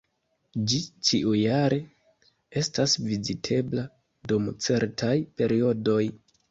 [0.71, 0.79] Ĝi
[1.09, 1.77] ĉiujare
[2.63, 3.87] estas vizitebla
[4.33, 6.05] dum certaj periodoj.